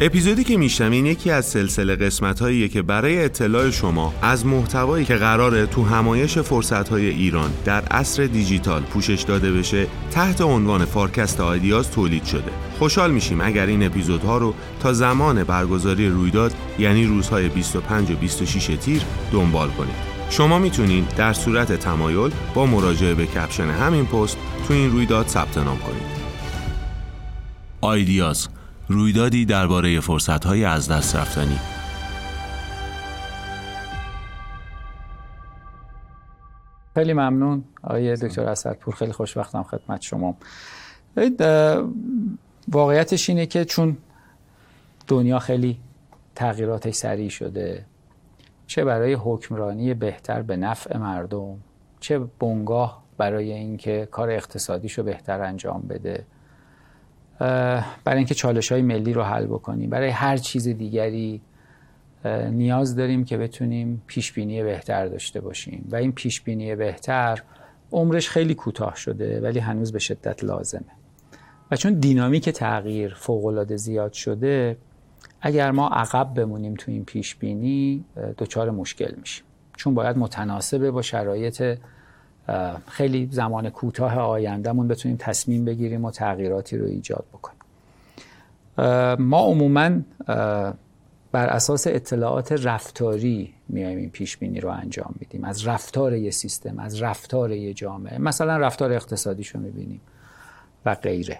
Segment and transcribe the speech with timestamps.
[0.00, 5.66] اپیزودی که میشنوین یکی از سلسله قسمت که برای اطلاع شما از محتوایی که قراره
[5.66, 11.90] تو همایش فرصت های ایران در عصر دیجیتال پوشش داده بشه تحت عنوان فارکست آیدیاز
[11.90, 12.50] تولید شده.
[12.78, 18.66] خوشحال میشیم اگر این اپیزودها رو تا زمان برگزاری رویداد یعنی روزهای 25 و 26
[18.66, 19.02] تیر
[19.32, 20.16] دنبال کنید.
[20.30, 24.36] شما می‌تونید در صورت تمایل با مراجعه به کپشن همین پست
[24.68, 26.16] تو این رویداد ثبت نام کنید.
[27.80, 28.48] آیدیاز
[28.88, 31.58] رویدادی درباره فرصت‌های از دست رفتنی.
[36.94, 37.64] خیلی ممنون.
[37.82, 40.36] آقای دکتر اسدپور خیلی خوشبختم خدمت شما.
[42.68, 43.96] واقعیتش اینه که چون
[45.08, 45.78] دنیا خیلی
[46.34, 47.84] تغییراتش سریع شده
[48.66, 51.56] چه برای حکمرانی بهتر به نفع مردم
[52.00, 56.24] چه بنگاه برای اینکه کار اقتصادیشو بهتر انجام بده.
[57.38, 59.90] برای اینکه چالش های ملی رو حل بکنیم.
[59.90, 61.40] برای هر چیز دیگری
[62.50, 65.88] نیاز داریم که بتونیم پیش بینی بهتر داشته باشیم.
[65.90, 67.42] و این پیش بینی بهتر
[67.92, 70.82] عمرش خیلی کوتاه شده ولی هنوز به شدت لازمه.
[71.70, 74.76] و چون دینامیک تغییر فوق العاده زیاد شده
[75.40, 78.04] اگر ما عقب بمونیم تو این پیش بینی
[78.38, 79.44] دچار مشکل میشیم.
[79.76, 81.78] چون باید متناسب با شرایط
[82.88, 87.56] خیلی زمان کوتاه آیندهمون بتونیم تصمیم بگیریم و تغییراتی رو ایجاد بکنیم.
[89.18, 89.90] ما عموما
[91.32, 95.44] بر اساس اطلاعات رفتاری میایم این پیش بینی رو انجام میدیم.
[95.44, 98.18] از رفتار یه سیستم از رفتار یه جامعه.
[98.18, 100.00] مثلا رفتار اقتصادیش رو می‌بینیم
[100.86, 101.38] و غیره.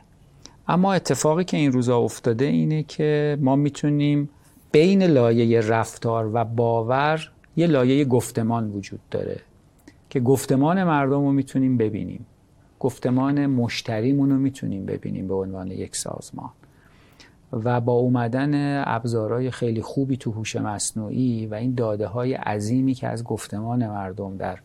[0.68, 4.28] اما اتفاقی که این روزا افتاده اینه که ما می‌تونیم
[4.72, 9.40] بین لایه رفتار و باور یه لایه گفتمان وجود داره.
[10.16, 12.26] که گفتمان مردم رو می‌تونیم ببینیم.
[12.80, 16.50] گفتمان مشتریمون رو می‌تونیم ببینیم به عنوان یک سازمان.
[17.52, 23.08] و با اومدن ابزارهای خیلی خوبی تو هوش مصنوعی و این داده های عظیمی که
[23.08, 24.58] از گفتمان مردم در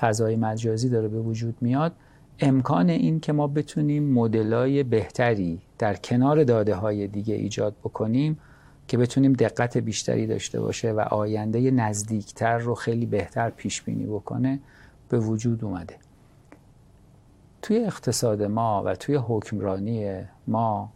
[0.00, 1.92] فضای مجازی داره به وجود میاد
[2.40, 8.38] امکان این که ما بتونیم مدلای بهتری در کنار داده های دیگه ایجاد بکنیم
[8.88, 14.60] که بتونیم دقت بیشتری داشته باشه و آینده نزدیکتر رو خیلی بهتر پیش بینی بکنه.
[15.08, 15.96] به وجود اومده.
[17.62, 20.92] توی اقتصاد ما و توی حکمرانی ما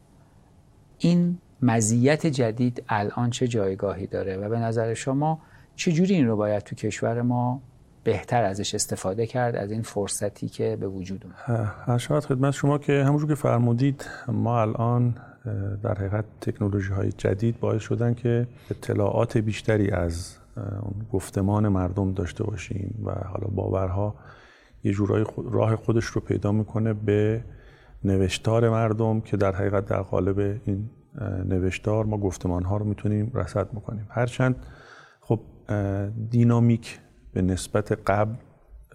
[0.99, 5.41] این مزیت جدید الان چه جایگاهی داره و به نظر شما
[5.77, 7.61] چجوری این رو باید تو کشور ما
[8.05, 13.05] بهتر ازش استفاده کرد از این فرصتی که به وجود اومد؟ شاید خدمت شما که
[13.05, 15.15] همونجور که فرمودید ما الان
[15.83, 20.37] در حقیقت تکنولوژی های جدید باعث شدن که اطلاعات بیشتری از
[21.13, 24.15] گفتمان مردم داشته باشیم و حالا باورها
[24.85, 27.45] یه جورای راه خودش رو پیدا می‌کنه به
[28.05, 30.91] نوشتار مردم که در حقیقت در قالب این
[31.45, 34.07] نوشتار ما گفتمان ها رو می‌تونیم رصد بکنیم.
[34.11, 34.57] هرچند
[35.21, 35.41] خب
[36.31, 37.01] دینامیک
[37.33, 38.35] به نسبت قبل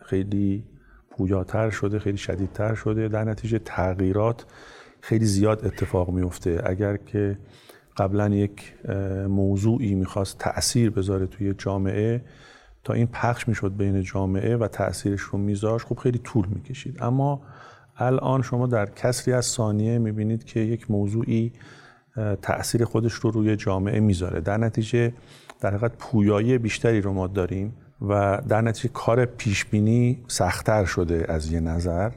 [0.02, 0.64] خیلی
[1.10, 4.46] پویاتر شده خیلی شدیدتر شده در نتیجه تغییرات
[5.02, 7.38] خیلی زیاد اتفاق میفته اگر که
[7.98, 8.74] قبلا یک
[9.30, 12.22] موضوعی می‌خواست تاثیر بذاره توی جامعه.
[12.84, 17.04] تا این پخش می‌شد بین جامعه و تاثیرش رو میذاش خب خیلی طول می‌کشید.
[17.04, 17.42] اما
[17.98, 21.52] الان شما در کسری از ثانیه می‌بینید که یک موضوعی
[22.42, 24.42] تاثیر خودش رو روی جامعه می‌ذاره.
[24.42, 25.14] در نتیجه
[25.62, 31.52] در حقیقت پویایی بیشتری رو ما داریم و در نتیجه کار پیشبینی سختتر شده از
[31.52, 32.12] یه نظر.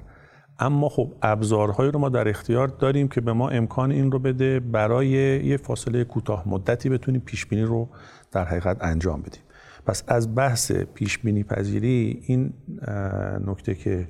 [0.58, 4.60] اما خب ابزارهایی رو ما در اختیار داریم که به ما امکان این رو بده
[4.60, 5.08] برای
[5.44, 7.88] یه فاصله کوتاه مدتی بتونیم پیش بینی رو
[8.32, 9.42] در حقیقت انجام بدیم.
[9.86, 12.52] پس از بحث پیش بینی پذیری این
[13.46, 14.08] نکته که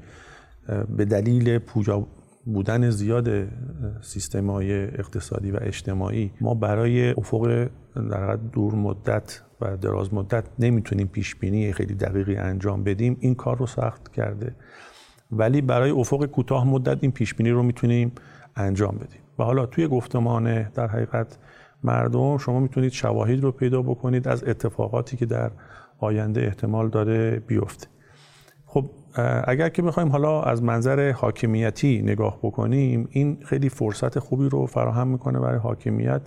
[0.96, 2.06] به دلیل پوجا
[2.44, 3.28] بودن زیاد
[4.00, 7.68] سیستم های اقتصادی و اجتماعی ما برای افق
[8.10, 13.58] در دور مدت و دراز مدت نمی‌تونیم پیش بینی خیلی دقیقی انجام بدیم این کار
[13.58, 14.54] رو سخت کرده.
[15.30, 18.12] ولی برای افق کوتاه مدت این پیش بینی رو می‌تونیم
[18.56, 19.20] انجام بدیم.
[19.38, 21.38] و حالا توی گفتمان در حقیقت
[21.84, 25.50] مردم شما می‌تونید شواهد رو پیدا بکنید از اتفاقاتی که در
[25.98, 27.86] آینده احتمال داره بیفته.
[28.66, 28.90] خب
[29.44, 35.08] اگر که بخوایم حالا از منظر حاکمیتی نگاه بکنیم این خیلی فرصت خوبی رو فراهم
[35.08, 36.22] می‌کنه برای حاکمیت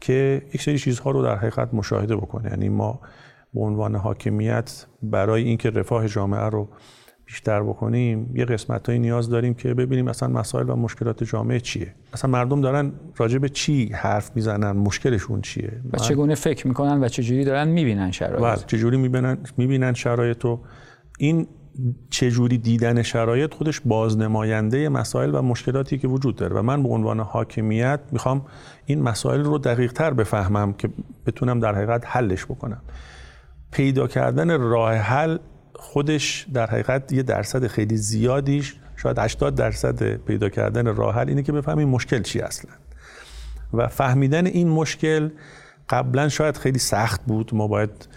[0.00, 2.50] که یک سری چیزها رو در حقیقت مشاهده بکنه.
[2.50, 3.00] یعنی ما
[3.54, 6.68] به عنوان حاکمیت برای اینکه رفاه جامعه رو
[7.28, 11.94] بیشتر بکنیم یه قسمت نیاز داریم که ببینیم مثلا مسائل و مشکلات جامعه چیه.
[12.14, 17.08] مثلا مردم دارن راجع به چی حرف می‌زنن؟ مشکلشون چیه؟ و چگونه فکر می‌کنن و
[17.08, 20.46] چجوری دارن می‌بینن شرایط؟ و چجوری می‌بینن می‌بینن شرایط
[21.18, 21.46] این
[22.10, 26.56] چجوری دیدن شرایط خودش بازنماینده مسائل و مشکلاتی که وجود داره.
[26.56, 28.44] و من به عنوان حاکمیت می‌خوام
[28.86, 30.88] این مسائل رو دقیق تر بفهمم که
[31.26, 32.82] بتونم در حقیقت حلش بکنم.
[33.70, 35.38] پیدا کردن راه حل
[35.80, 41.42] خودش در حقیقت یه درصد خیلی زیادیش شاید 80 درصد پیدا کردن راه حل اینه
[41.42, 42.70] که بفهمیم مشکل چی اصلا.
[43.72, 45.30] و فهمیدن این مشکل
[45.88, 47.54] قبلا شاید خیلی سخت بود.
[47.54, 48.08] ما باید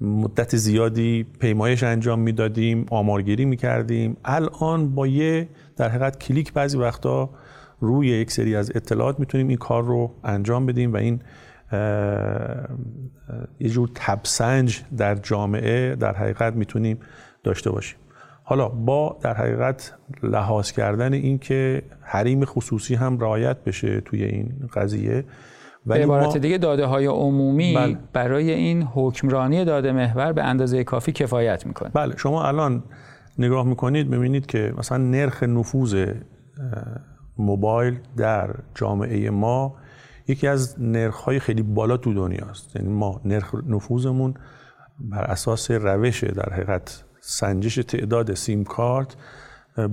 [0.00, 4.16] مدت زیادی پیمایش انجام می‌دادیم آمارگیری می‌کردیم.
[4.24, 7.30] الان با یه در حقیقت کلیک بعضی وقتا
[7.80, 11.20] روی یک سری از اطلاعات می‌تونیم این کار رو انجام بدیم و این
[13.60, 16.98] یه جور تبسنج در جامعه در حقیقت می‌تونیم
[17.44, 17.98] داشته باشیم
[18.42, 24.52] حالا با در حقیقت لحاظ کردن این که حریم خصوصی هم رعایت بشه توی این
[24.74, 25.24] قضیه
[25.86, 27.98] به عبارت دیگه داده های عمومی بله.
[28.12, 32.82] برای این حکمرانی داده محور به اندازه کافی کفایت می‌کنه بله شما الان
[33.38, 36.06] نگاه می‌کنید ببینید که مثلا نرخ نفوذ
[37.38, 39.76] موبایل در جامعه ما
[40.28, 42.76] یکی از نرخ های خیلی بالا تو دنیاست.
[42.76, 44.34] یعنی ما نرخ نفوذمون
[45.00, 49.16] بر اساس روش در حقیقت سنجش تعداد سیم کارت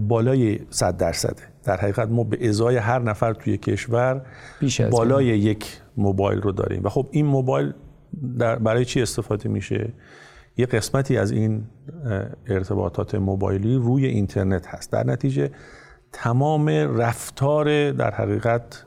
[0.08, 1.44] بالای 100 درصده.
[1.64, 4.22] در حقیقت ما به ازای هر نفر توی کشور
[4.92, 6.84] بالای یک موبایل رو داریم.
[6.84, 7.74] و خب این موبایل
[8.40, 9.94] در برای چی استفاده میشه؟
[10.58, 11.64] یه قسمتی از این
[12.48, 14.92] ارتباطات موبایلی روی اینترنت هست.
[14.92, 15.52] در نتیجه
[16.12, 18.86] تمام رفتار در حقیقت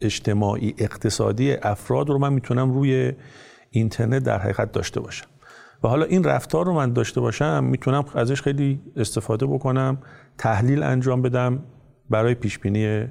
[0.00, 3.12] اجتماعی اقتصادی افراد رو من می‌تونم روی
[3.70, 5.26] اینترنت در حقیقت داشته باشم.
[5.82, 9.98] و حالا این رفتار رو من داشته باشم می‌تونم ازش خیلی استفاده بکنم
[10.38, 11.62] تحلیل انجام بدم
[12.10, 13.06] برای پیش بینی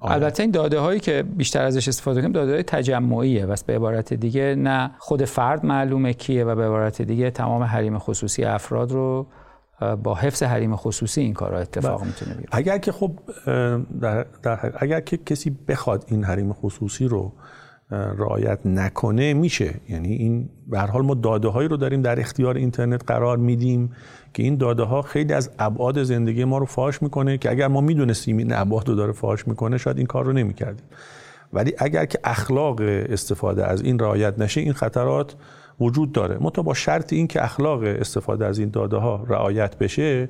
[0.00, 4.14] البته این داده هایی که بیشتر ازش استفاده کنیم داده های تجمعیه و به عبارت
[4.14, 9.26] دیگه نه خود فرد معلومه کیه و به عبارت دیگه تمام حریم خصوصی افراد رو
[10.02, 12.06] با حفظ حریم خصوصی این کارا اتفاق بله.
[12.06, 12.56] می‌تونه بیفته.
[12.56, 13.12] اگر که خب
[14.00, 17.32] در, در اگر که کسی بخواد این حریم خصوصی رو
[17.90, 19.74] رعایت نکنه میشه.
[19.88, 23.92] یعنی این به حال ما داده هایی رو داریم در اختیار اینترنت قرار میدیم
[24.34, 27.80] که این داده ها خیلی از ابعاد زندگی ما رو فاش می‌کنه که اگر ما
[27.80, 30.86] می‌دونستیم این ابعاد رو داره فاش می‌کنه شاید این کار رو نمی‌کردیم.
[31.52, 35.34] ولی اگر که اخلاق استفاده از این رعایت نشه این خطرات
[35.80, 36.38] وجود داره.
[36.40, 40.28] منتها با شرط این که اخلاق استفاده از این داده ها رعایت بشه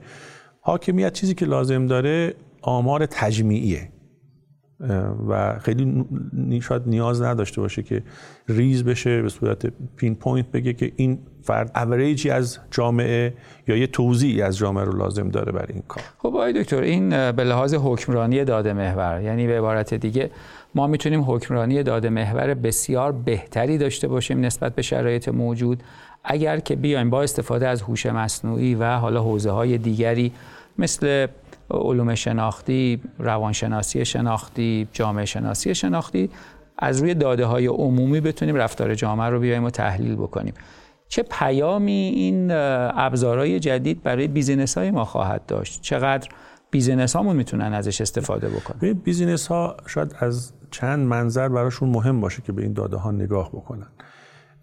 [0.60, 3.88] حاکمیت چیزی که لازم داره آمار تجمیعیه.
[5.28, 6.04] و خیلی
[6.62, 8.02] شاید نیاز نداشته باشه که
[8.48, 9.66] ریز بشه به صورت
[9.96, 13.34] pinpoint بگه که این فرد اوریجی از جامعه
[13.68, 16.02] یا یه توضیحی از جامعه رو لازم داره برای این کار.
[16.18, 20.30] خب آقای دکتر این به لحاظ حکمرانی داده محور یعنی به عبارت دیگه
[20.74, 25.82] ما می‌تونیم حکمرانی داده محور بسیار بهتری داشته باشیم نسبت به شرایط موجود.
[26.24, 30.32] اگر که بیایم با استفاده از هوش مصنوعی و حالا حوزه های دیگری
[30.78, 31.26] مثل
[31.70, 36.30] علوم شناختی، روانشناسی شناختی، جامعه شناسی شناختی.
[36.78, 40.54] از روی داده های عمومی بتونیم رفتار جامعه رو بیایم و تحلیل بکنیم.
[41.08, 46.28] چه پیامی این ابزارهای جدید برای بیزینس های ما خواهد داشت؟ چقدر
[46.70, 52.42] business هامون می‌تونن ازش استفاده بکنن؟ business ها شاید از چند منظر براشون مهم باشه
[52.42, 53.86] که به این داده ها نگاه بکنن.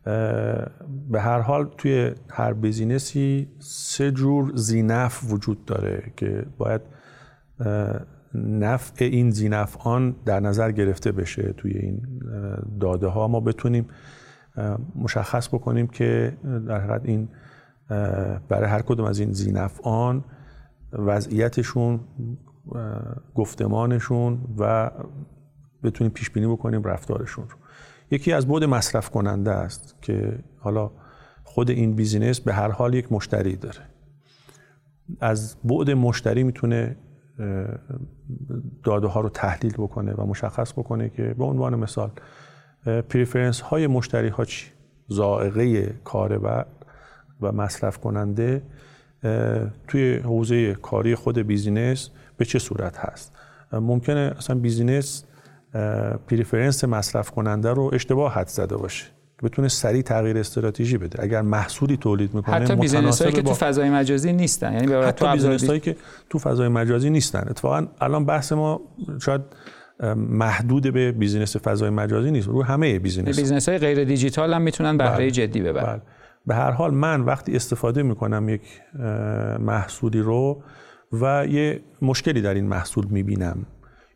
[0.05, 6.81] به هر حال توی هر business ی سه جور ذینفع وجود داره که باید
[8.33, 12.01] نفع این ذینفعان در نظر گرفته بشه توی این
[12.79, 13.87] داده ها ما بتونیم
[14.95, 16.37] مشخص بکنیم که
[16.67, 17.29] در حقیقت این
[18.49, 20.23] برای هر کدوم از این ذینفعان
[20.93, 21.99] وضعیتشون
[23.35, 24.91] گفتمانشون و
[25.83, 27.57] بتونیم پیش بینی بکنیم رفتارشون رو.
[28.11, 30.91] یکی از بعد مصرف کننده است که حالا
[31.43, 33.81] خود این business به هر حال یک مشتری داره.
[35.19, 36.95] از بعد مشتری می‌تونه
[38.83, 42.11] داده ها رو تحلیل بکنه و مشخص بکنه که به عنوان مثال
[43.09, 44.67] preference های مشتری ها چی؟
[45.07, 46.65] ذائقه کاربر
[47.41, 48.61] و مصرف کننده
[49.87, 53.37] توی حوزه کاری خود business به چه صورت هست؟
[53.73, 55.25] ممکنه اصلا business
[56.27, 59.05] preference مصرف کننده رو اشتباه حدس زده باشه.
[59.43, 61.23] بتونه سریع تغییر استراتژی بده.
[61.23, 64.73] اگر محصولی تولید می‌کنه حتی business هایی که تو فضای مجازی نیستن.
[64.73, 65.25] یعنی به حتی
[65.67, 65.95] هایی که
[66.29, 67.43] تو فضای مجازی نیستن.
[67.49, 68.81] اتفاقا الان بحث ما
[69.21, 69.41] شاید
[70.15, 72.47] محدود به business فضای مجازی نیست.
[72.47, 75.31] رو همه business business های غیر دیجیتال هم می‌تونن بهره بله.
[75.31, 75.83] جدی ببرن.
[75.83, 76.01] بله.
[76.45, 78.61] به هر حال من وقتی استفاده می‌کنم یک
[79.59, 80.63] محصولی رو
[81.21, 83.65] و یه مشکلی در این محصول می‌بینم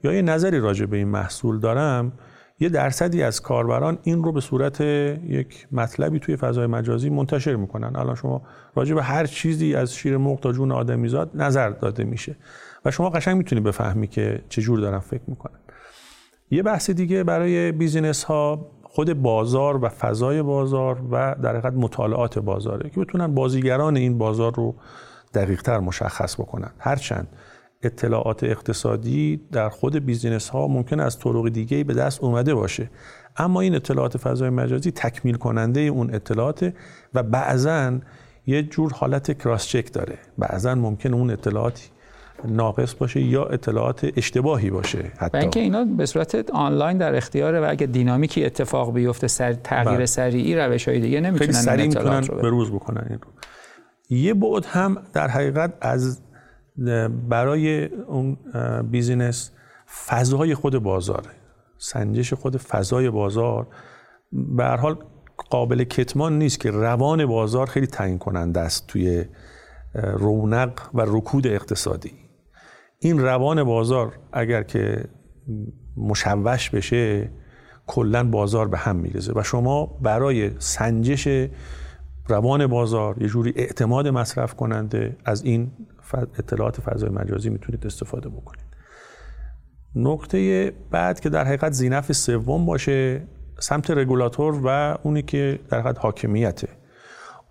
[0.03, 2.11] یا یه نظری راجع به این محصول دارم
[2.59, 7.95] یه درصدی از کاربران این رو به صورت یک مطلبی توی فضای مجازی منتشر می‌کنن.
[7.95, 8.41] الان شما
[8.75, 12.35] راجع به هر چیزی از شیر مرغ تا جون آدمیزاد نظر داده میشه.
[12.85, 15.59] و شما قشنگ می‌تونی بفهمی که چجور دارن فکر می‌کنن.
[16.51, 22.39] یه بحث دیگه برای business ها خود بازار و فضای بازار و در حقیقت مطالعات
[22.39, 24.75] بازاره که بتونن بازیگران این بازار رو
[25.33, 26.71] دقیقتر مشخص بکنن.
[26.79, 27.27] هرچند
[27.83, 32.89] اطلاعات اقتصادی در خود business ها ممکن از طرق دیگه به دست اومده باشه.
[33.37, 36.73] اما این اطلاعات فضای مجازی تکمیل کننده اون اطلاعات
[37.13, 37.99] و بعضا
[38.47, 40.17] یه جور حالت کراس چک داره.
[40.37, 41.83] بعضا ممکن اون اطلاعاتی
[42.45, 45.37] ناقص باشه یا اطلاعات اشتباهی باشه حتی.
[45.37, 49.97] و اینکه اینا به صورت آنلاین در اختیاره و اگه دینامیکی اتفاق بیفته سر تغییر
[49.97, 50.05] بله.
[50.05, 53.31] سریعی روش های دیگه نمی‌تونن سریع می‌تونن به روز بکنن این رو.
[54.17, 56.21] یه بعد هم در حقیقت از
[57.29, 58.37] برای اون
[58.91, 59.51] بیزینس
[60.07, 61.29] فضای خود بازاره
[61.77, 63.67] سنجش خود فضای بازار
[64.31, 64.95] به هر حال
[65.49, 69.25] قابل کتمان نیست که روان بازار خیلی تعیین کننده است توی
[69.93, 72.11] رونق و رکود اقتصادی.
[72.99, 75.05] این روان بازار اگر که
[75.97, 77.31] مشوش بشه
[77.87, 81.47] کلا بازار به هم میرزه و شما برای سنجش
[82.27, 85.71] روان بازار یه جوری اعتماد مصرف کننده از این
[86.15, 88.65] اطلاعات فضای مجازی می‌تونید استفاده بکنید.
[89.95, 93.27] نقطه بعد که در حقیقت زینف سوم باشه
[93.59, 96.67] سمت رگولاتور و اونی که در حقیقت حاکمیته.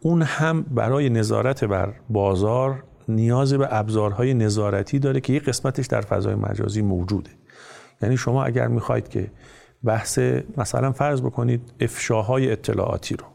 [0.01, 6.01] اون هم برای نظارت بر بازار نیاز به ابزارهای نظارتی داره که یک قسمتش در
[6.01, 7.31] فضای مجازی موجوده.
[8.03, 9.31] یعنی شما اگر می‌خواید که
[9.85, 10.19] بحث
[10.57, 13.27] مثلا فرض بکنید افشاهای اطلاعاتی رو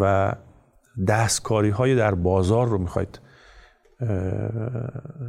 [0.00, 0.32] و
[1.08, 3.20] دستکاری های در بازار رو می‌خواید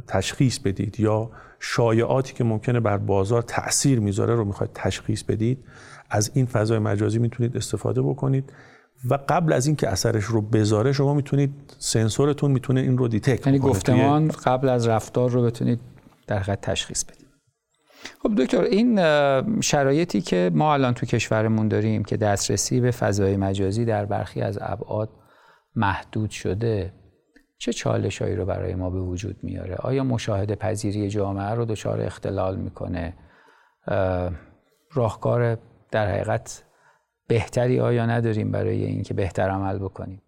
[0.06, 5.64] تشخیص بدید یا شایعاتی که ممکنه بر بازار تاثیر می‌ذاره رو می‌خواید تشخیص بدید
[6.10, 8.52] از این فضای مجازی می‌تونید استفاده بکنید
[9.10, 13.58] و قبل از اینکه اثرش رو بذاره شما می‌تونید سنسورتون می‌تونه این رو detect یعنی
[13.58, 15.80] گفتمان قبل از رفتار رو بتونید
[16.26, 17.28] در حقیقت تشخیص بدید.
[18.22, 19.00] خب دکتر این
[19.60, 24.58] شرایطی که ما الان تو کشورمون داریم که دسترسی به فضای مجازی در برخی از
[24.60, 25.10] ابعاد
[25.76, 26.92] محدود شده
[27.58, 32.56] چه چالشهایی رو برای ما به وجود میاره؟ آیا مشاهده پذیری جامعه رو دچار اختلال
[32.56, 33.14] می‌کنه؟
[34.92, 35.58] راهکار
[35.90, 36.64] در حقیقت
[37.26, 40.22] بهتری آیا نداریم برای اینکه بهتر عمل بکنیم؟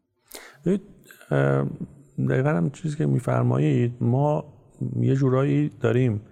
[2.28, 4.44] دقیقا هم چیزی که میفرمایید ما
[4.96, 6.22] یه جورایی داریم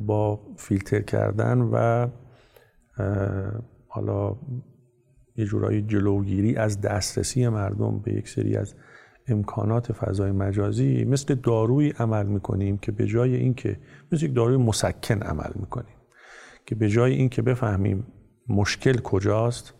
[0.00, 2.08] با فیلتر کردن و
[3.88, 4.36] حالا
[5.36, 8.74] یه جورایی جلوگیری از دسترسی مردم به یک سری از
[9.28, 13.78] امکانات فضای مجازی مثل دارویی عمل می‌کنیم که به جای اینکه
[14.12, 15.94] مثل داروی مسکن عمل می‌کنیم.
[16.66, 18.06] که به جای اینکه بفهمیم
[18.48, 19.74] مشکل کجاست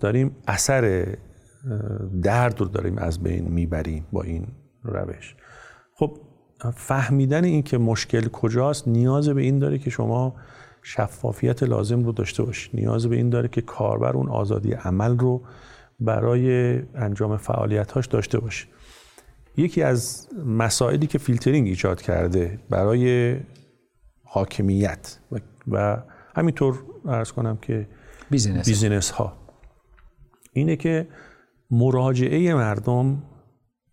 [0.00, 1.06] داریم اثر
[2.22, 4.46] درد رو داریم از بین می‌بریم با این
[4.82, 5.36] روش.
[5.94, 6.18] خب
[6.74, 10.34] فهمیدن این که مشکل کجاست نیاز به این داره که شما
[10.82, 12.70] شفافیت لازم رو داشته باشید.
[12.74, 15.42] نیاز به این داره که کاربر اون آزادی عمل رو
[16.00, 18.66] برای انجام فعالیتاش داشته باشه
[19.56, 23.36] یکی از مسائلی که فیلترینگ ایجاد کرده برای
[24.24, 25.18] حاکمیت
[25.70, 26.02] و
[26.36, 27.88] همینطور عرض کنم که
[28.30, 29.36] business, business ها
[30.52, 31.08] اینه که
[31.70, 33.22] مراجعه مردم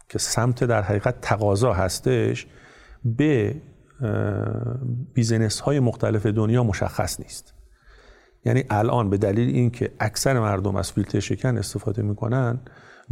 [0.09, 2.47] که سمت در حقیقت تقاضا هستش
[3.05, 3.55] به
[5.13, 7.53] بیزینس های مختلف دنیا مشخص نیست.
[8.45, 12.59] یعنی الان به دلیل اینکه اکثر مردم از فیلتر شکن استفاده می‌کنن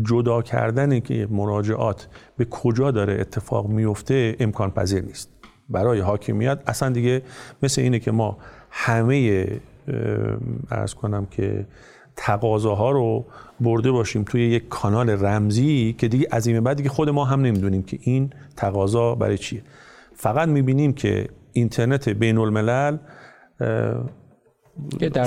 [0.04, 2.08] جدا کردن که مراجعات
[2.38, 5.30] به کجا داره اتفاق میفته امکان پذیر نیست.
[5.70, 7.22] برای حاکمیت اصلا دیگه
[7.64, 8.38] مثل اینه که ما
[8.72, 9.48] همه
[10.72, 11.66] ارز کنم که
[12.16, 13.26] تقاضاها رو
[13.60, 17.42] برده باشیم توی یک کانال رمزی که دیگه از این بعد دیگه خود ما هم
[17.42, 19.62] نمی‌دونیم که این تقاضا برای چیه.
[20.14, 22.98] فقط می‌بینیم که اینترنت بین الملل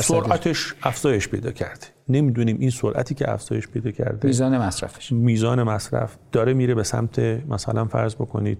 [0.00, 1.86] سرعتش افزایش پیدا کرده.
[2.08, 5.12] نمی‌دونیم این سرعتی که افزایش پیدا کرده میزان مصرفش.
[5.12, 7.18] میزان مصرف داره میره به سمت
[7.48, 8.58] مثلا فرض بکنید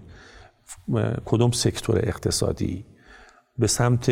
[1.25, 2.85] کدوم سکتور اقتصادی؟
[3.57, 4.11] به سمت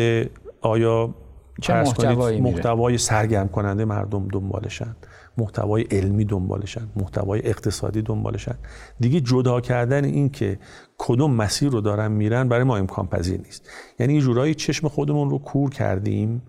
[0.60, 1.14] آیا
[1.60, 4.96] چه محتوایی محتوای سرگرم کننده مردم دنبالشن
[5.38, 8.54] محتوای علمی دنبالشن محتوای اقتصادی دنبالشن.
[9.00, 10.58] دیگه جدا کردن این که
[10.98, 13.68] کدوم مسیر رو دارن میرن برای ما امکان پذیر نیست.
[13.98, 16.42] یعنی یه جورایی چشم خودمون رو کور کردیم.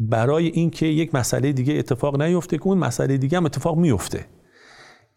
[0.00, 4.26] برای اینکه یک مسئله دیگه اتفاق نیفته که اون مسئله دیگه هم اتفاق میفته.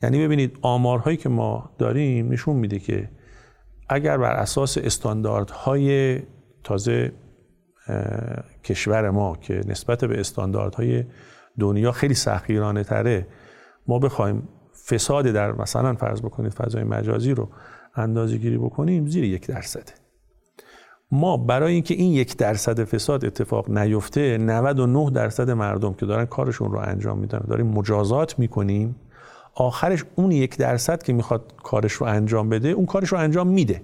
[0.03, 3.09] یعنی ببینید آمارهایی که ما داریم نشون میده که
[3.89, 6.19] اگر بر اساس استانداردهای
[6.63, 7.11] تازه
[8.63, 11.03] کشور ما که نسبت به استانداردهای
[11.59, 13.27] دنیا خیلی سختگیرانه تره
[13.87, 14.49] ما بخوایم
[14.89, 17.49] فساد در مثلا فرض بکنید فضای مجازی رو
[17.95, 20.02] اندازه گیری بکنیم زیر یک درصده.
[21.13, 26.72] ما برای اینکه این یک درصد فساد اتفاق نیفته 99 درصد مردم که دارن کارشون
[26.72, 28.96] رو انجام میدن داریم مجازات می‌کنیم
[29.55, 33.82] آخرش اون یک درصد که می‌خواد کارش رو انجام بده اون کارش رو انجام میده.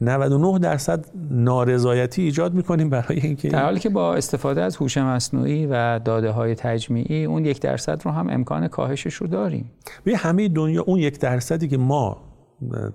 [0.00, 5.66] 99 درصد نارضایتی ایجاد می‌کنیم برای اینکه در حالی که با استفاده از هوش مصنوعی
[5.66, 9.70] و داده های تجمیعی اون یک درصد رو هم امکان کاهشش رو داریم.
[10.04, 12.16] به همه دنیا اون یک درصدی که ما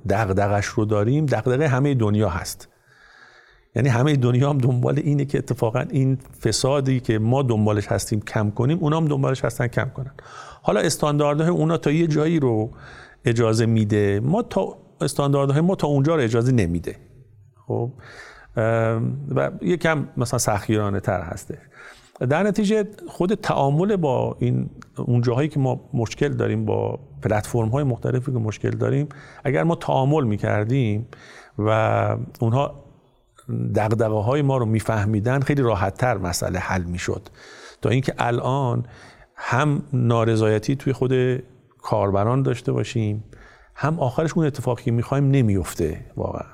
[0.09, 2.69] دغدغش رو داریم دغدغه همه دنیا هست.
[3.77, 8.49] یعنی همه دنیا هم دنبال اینه که اتفاقا این فسادی که ما دنبالش هستیم کم
[8.49, 10.11] کنیم اونا هم دنبالش هستن کم کنن.
[10.61, 12.71] حالا استانداردهای اونا تا یه جایی رو
[13.25, 14.19] اجازه میده.
[14.19, 16.95] ما تا استانداردهای ما تا اونجا رو اجازه نمیده.
[17.67, 17.91] خب
[19.35, 21.57] و یکم مثلا سخیرانه تر هسته.
[22.29, 27.83] در نتیجه خود تعامل با این اون جاهایی که ما مشکل داریم با پلتفرم های
[27.83, 29.09] مختلفی که مشکل داریم
[29.43, 31.07] اگر ما تعامل می‌کردیم
[31.59, 31.69] و
[32.39, 32.86] اونها
[33.75, 37.29] دقدقه های ما رو میفهمیدن خیلی راحت تر مسئله حل می‌شد.
[37.81, 38.85] تا اینکه الان
[39.35, 41.43] هم نارضایتی توی خود
[41.81, 43.23] کاربران داشته باشیم
[43.75, 46.47] هم آخرش اون اتفاقی که می‌خوایم نمیفته واقعا.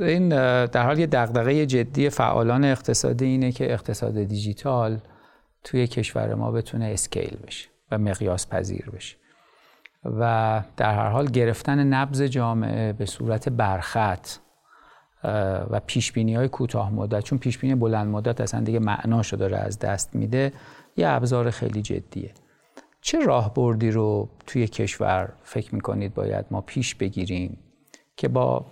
[0.00, 0.28] این
[0.66, 4.98] در حال یه دغدغه جدی فعالان اقتصادی اینه که اقتصاد دیجیتال
[5.64, 9.16] توی کشور ما بتونه اسکیل بشه و مقیاس پذیر بشه.
[10.04, 14.28] و در هر حال گرفتن نبز جامعه به صورت برخط
[15.70, 19.56] و پیش بینی های کوتاه مدت چون پیش بینی بلند مدت اصلا دیگه معناشو داره
[19.56, 20.52] از دست میده
[20.96, 22.30] یه ابزار خیلی جدیه.
[23.00, 27.58] چه راهبردی رو توی کشور فکر می‌کنید باید ما پیش بگیریم
[28.16, 28.66] که با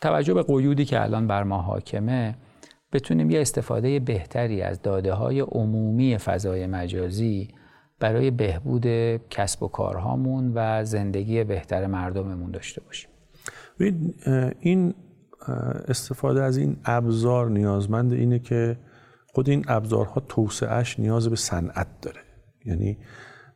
[0.00, 2.34] توجه به قیودی که الان بر ما حاکمه
[2.92, 7.48] بتونیم یه استفاده بهتری از داده های عمومی فضای مجازی
[8.00, 8.86] برای بهبود
[9.30, 13.10] کسب و کارهامون و زندگی بهتر مردممون داشته باشیم؟
[14.60, 14.94] این
[15.88, 18.78] استفاده از این ابزار نیازمند اینه که
[19.26, 22.20] خود این ابزارها توسعهش نیاز به صنعت داره.
[22.64, 22.98] یعنی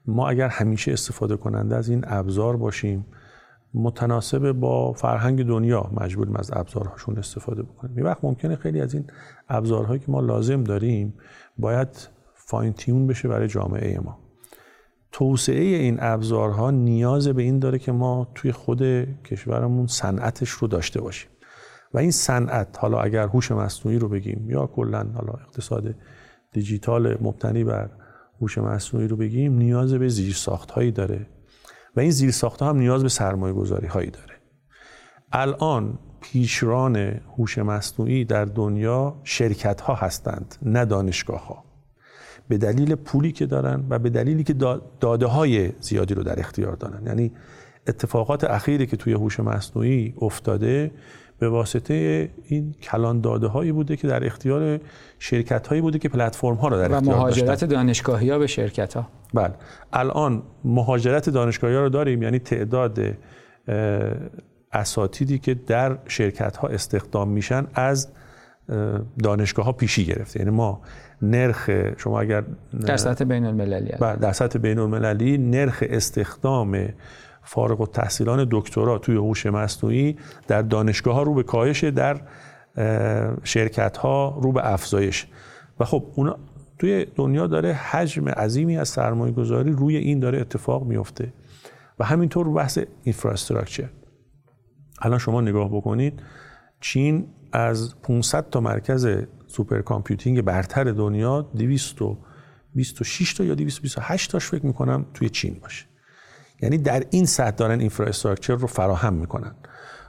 [0.07, 3.07] ما اگر همیشه استفاده کننده از این ابزار باشیم
[3.75, 7.99] متناسب با فرهنگ دنیا مجبوریم از ابزارهاشون استفاده بکنیم.
[7.99, 9.05] یه وقت ممکنه خیلی از این
[9.49, 11.15] ابزارهایی که ما لازم داریم
[11.59, 14.19] باید فاین تیون بشه برای جامعه ما.
[15.13, 18.83] توسعه این ابزارها نیاز به این داره که ما توی خود
[19.23, 21.31] کشورمون صنعتش رو داشته باشیم.
[21.95, 25.95] و این صنعت حالا اگر هوش مصنوعی رو بگیم یا کلا حالا اقتصاد
[26.53, 27.91] دیجیتال مبتنی بر
[28.41, 30.37] هوش مصنوعی رو بگیم نیاز به زیر
[30.75, 31.27] هایی داره
[31.97, 34.35] و این زیر ها هم نیاز به سرمایه گذاری هایی داره.
[35.33, 36.97] الان پیشران
[37.37, 41.65] هوش مصنوعی در دنیا شرکت ها هستند نه دانشگاه ها
[42.49, 44.53] به دلیل پولی که دارن و به دلیلی که
[45.01, 47.07] داده های زیادی رو در اختیار دارن.
[47.07, 47.33] یعنی
[47.87, 50.91] اتفاقات اخیری که توی هوش مصنوعی افتاده
[51.41, 54.81] به واسطه این کلان داده هایی بوده که در اختیار
[55.19, 58.95] شرکت هایی بوده که پلتفرم ها رو در اختیار و مهاجرت دانشگاهی ها به شرکت
[58.95, 59.55] ها بله.
[59.93, 62.99] الان مهاجرت دانشگاهی ها رو داریم یعنی تعداد
[64.73, 68.09] اساتیدی که در شرکت ها استخدام میشن از
[69.23, 70.41] دانشگاه ها پیشی گرفته.
[70.41, 70.81] یعنی ما
[71.23, 72.45] نرخ شما اگر
[72.87, 76.89] در سطح بین المللی بله، در سطح بین المللی نرخ استخدام
[77.43, 80.17] فارغ التحصیلان دکترا توی هوش مصنوعی
[80.49, 82.21] در دانشگاه ها رو به کاهش در
[83.45, 85.27] شرکت ها رو به افزایش.
[85.81, 86.37] و خب اونا
[86.79, 91.33] توی دنیا داره حجم عظیمی از سرمایه گذاری روی این داره اتفاق میفته
[91.99, 93.89] و همینطور بحث infrastructure
[95.03, 96.23] الان شما نگاه بکنید
[96.81, 99.09] چین از 500 تا مرکز
[99.47, 105.87] super computing برتر دنیا 226 تا یا 228 تاش فکر می‌کنم توی چین باشه.
[106.63, 109.55] یعنی در این سطح دارن infrastructure رو فراهم می‌کنن.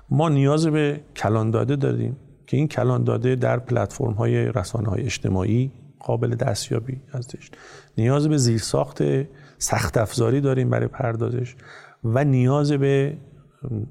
[0.10, 5.04] ما نیاز به کلان داده داریم که این کلان داده در پلتفرم های رسانه های
[5.04, 7.52] اجتماعی قابل دستیابی هستش.
[7.98, 9.04] نیاز به زیرساخت
[9.58, 11.56] سخت افزاری داریم برای پردازش
[12.04, 13.18] و نیاز به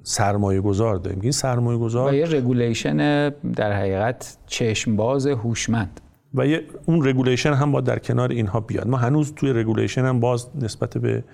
[0.02, 1.20] سرمایه گذار داریم.
[1.22, 6.00] این سرمایه گذار و یه regulation در حقیقت چشم‌باز هوشمند.
[6.34, 8.88] و یه اون regulation هم با در کنار اینها بیاد.
[8.88, 11.24] ما هنوز توی regulation هم باز نسبت به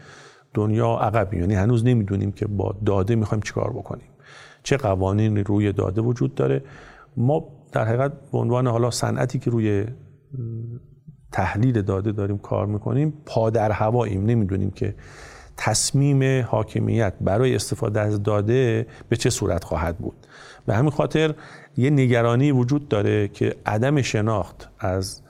[0.55, 4.09] دنیا عقب یعنی هنوز نمی‌دونیم که با داده می‌خوایم چیکار بکنیم.
[4.63, 6.65] چه قوانینی روی داده وجود داره.
[7.17, 9.87] ما در حقیقت به عنوان حالا صنعتی که روی
[11.33, 14.95] تحلیل داده داریم کار می‌کنیم پا در هواییم نمی‌دونیم که
[15.57, 20.27] تصمیم حاکمیت برای استفاده از داده به چه صورت خواهد بود.
[20.67, 21.35] به همین خاطر
[21.77, 25.23] یه نگرانی وجود داره که عدم شناخت از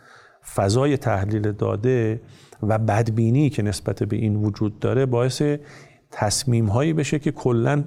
[0.54, 2.20] فضای تحلیل داده
[2.62, 5.42] و بدبینی که نسبت به این وجود داره باعث
[6.10, 7.84] تصمیم هایی بشه که کلا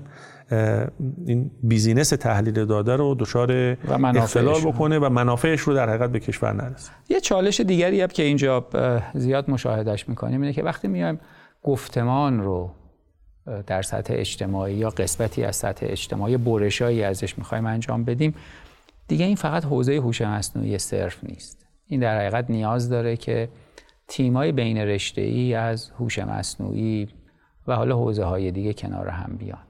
[1.25, 3.77] این بیزینس تحلیل داده رو دچار
[4.15, 6.91] اختلال بکنه و منافعش رو در حقیقت به کشور نرسه.
[7.09, 8.67] یه چالش دیگری هم که اینجا
[9.13, 11.19] زیاد مشاهدش می‌کنیم اینه که وقتی میایم
[11.63, 12.71] گفتمان رو
[13.67, 18.35] در سطح اجتماعی یا قسمتی از سطح اجتماعی برشایی ازش می‌خوایم انجام بدیم
[19.07, 21.65] دیگه این فقط حوزه هوش مصنوعی صرف نیست.
[21.87, 23.49] این در حقیقت نیاز داره که
[24.09, 27.07] تیمای بین رشته ای از هوش مصنوعی
[27.67, 29.61] و حالا حوزه های دیگه کنار هم بیان.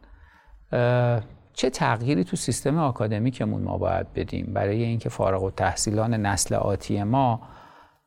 [1.53, 7.03] چه تغییری تو سیستم آکادمیکمون ما باید بدیم؟ برای اینکه فارغ و تحصیلان نسل آتی
[7.03, 7.41] ما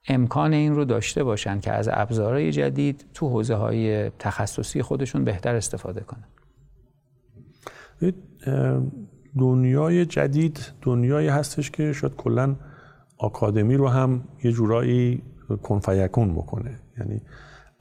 [0.08, 5.54] امکان این رو داشته باشن که از ابزارهای جدید تو حوزه های تخصصی خودشون بهتر
[5.54, 6.24] استفاده کنن.
[9.38, 12.56] دنیای جدید دنیایی هستش که شاید کلا
[13.18, 15.22] آکادمی رو هم یه جورایی
[15.56, 16.80] کنفیکون بکنه.
[16.98, 17.20] یعنی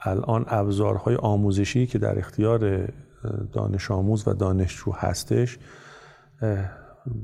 [0.00, 2.88] الان ابزارهای آموزشی که در اختیار
[3.52, 5.58] دانش آموز و دانشجو هستش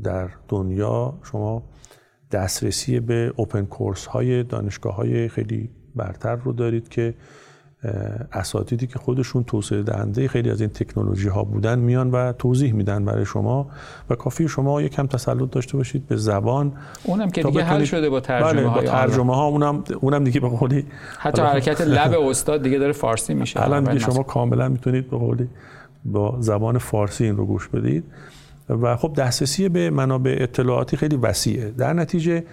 [0.02, 1.62] در دنیا شما
[2.30, 7.14] دسترسی به اوپن کورس های دانشگاه های خیلی برتر رو دارید که
[8.32, 13.04] اساتیدی که خودشون توسعه دهنده خیلی از این تکنولوژی ها بودن میان و توضیح میدن
[13.04, 13.70] برای شما
[14.10, 16.72] و کافی شما یکم تسلط داشته باشید به زبان.
[17.04, 20.48] اونم که دیگه حل شده با ترجمه بله با ترجمه ها اونم اونم دیگه به
[20.48, 20.86] قولی
[21.18, 23.62] حتی حرکت لب استاد دیگه داره فارسی میشه.
[23.62, 25.48] الان دیگه شما کاملا می‌تونید به قولی
[26.04, 28.04] با زبان فارسی این رو گوش بدید.
[28.68, 31.70] و خب دسترسی به منابع اطلاعاتی خیلی وسیعه.
[31.70, 32.44] در نتیجه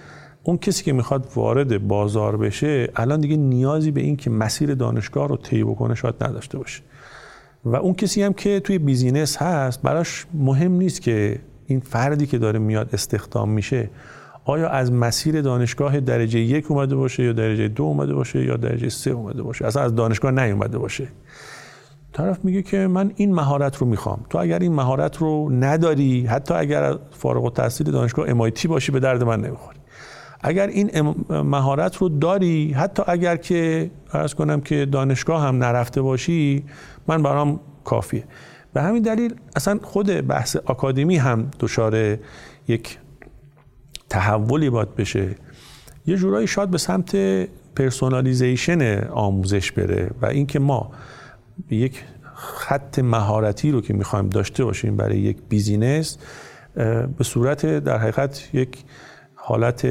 [0.47, 5.27] اون کسی که می‌خواد وارد بازار بشه الان دیگه نیازی به این که مسیر دانشگاه
[5.27, 6.81] رو طی بکنه شاید نداشته باشه.
[7.65, 12.37] و اون کسی هم که توی بیزینس هست براش مهم نیست که این فردی که
[12.37, 13.89] داره میاد استخدام میشه
[14.45, 18.89] آیا از مسیر دانشگاه درجه یک اومده باشه یا درجه دو اومده باشه یا درجه
[18.89, 21.07] سه اومده باشه؟ اصلا از دانشگاه نیومده باشه.
[22.13, 24.25] طرف میگه که من این مهارت رو می‌خوام.
[24.29, 29.23] تو اگر این مهارت رو نداری حتی اگر فارغ التحصیل دانشگاه MIT باشی به درد
[29.23, 29.79] من نمی‌خوری
[30.47, 36.63] اگر این مهارت رو داری حتی اگر که ارز کنم که دانشگاه هم نرفته باشی
[37.07, 38.23] من برام کافیه.
[38.73, 42.17] به همین دلیل اصلا خود بحث آکادمی هم دچار
[42.67, 42.97] یک
[44.09, 45.35] تحولی باید بشه.
[46.05, 47.15] یه جورایی شاید به سمت
[47.75, 50.91] personalization آموزش بره و اینکه ما
[51.69, 52.03] یک
[52.35, 56.17] خط مهارتی رو که می‌خوایم داشته باشیم برای یک business
[57.17, 58.83] به صورت در حقیقت یک
[59.35, 59.85] حالت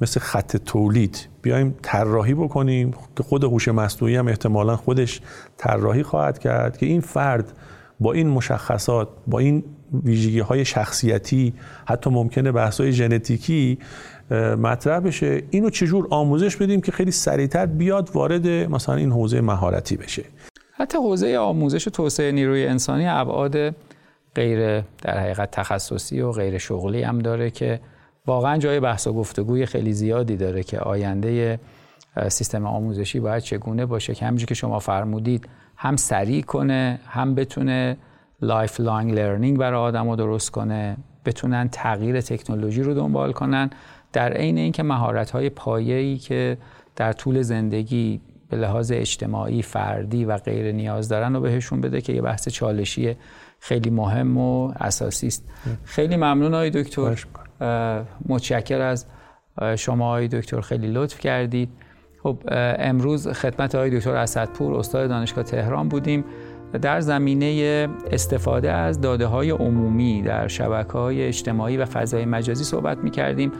[0.00, 1.28] مثل خط تولید.
[1.42, 2.94] بیایم طراحی بکنیم.
[3.16, 5.20] که خود هوش مصنوعی هم احتمالا خودش
[5.56, 7.52] طراحی خواهد کرد که این فرد
[8.00, 9.64] با این مشخصات با این
[10.04, 11.54] ویژگی های شخصیتی
[11.86, 13.78] حتی ممکنه بحث های ژنتیکی
[14.58, 15.42] مطرح بشه.
[15.50, 20.24] اینو چجور آموزش بدیم که خیلی سریعتر بیاد وارد مثلا این حوزه مهارتی بشه؟
[20.72, 23.74] حتی حوزه آموزش و توسعه نیروی انسانی ابعاد
[24.34, 27.80] غیر در حقیقت تخصصی و غیر شغلی هم داره که
[28.28, 31.60] واقعا جای بحث و گفتگوی خیلی زیادی داره که آینده
[32.28, 37.96] سیستم آموزشی باید چگونه باشه که همینجور که شما فرمودید هم سریع کنه هم بتونه
[38.42, 43.70] lifelong learning برای آدم رو درست کنه بتونن تغییر تکنولوژی رو دنبال کنن.
[44.12, 46.58] در عین اینکه مهارت های پایه‌ای که
[46.96, 52.12] در طول زندگی به لحاظ اجتماعی فردی و غیر نیاز دارن رو بهشون بده که
[52.12, 53.16] یه بحث چالشی
[53.60, 55.44] خیلی مهم و اساسی است.
[55.84, 57.24] خیلی ممنون آقای دکتر.
[58.28, 59.06] متشکر از
[59.76, 60.60] شما آقای دکتر.
[60.60, 61.68] خیلی لطف کردید.
[62.22, 62.38] خب
[62.78, 66.24] امروز خدمت آقای دکتر اسدپور استاد دانشگاه تهران بودیم.
[66.82, 72.98] در زمینه استفاده از داده های عمومی در شبکه های اجتماعی و فضای مجازی صحبت
[72.98, 73.52] می کردیم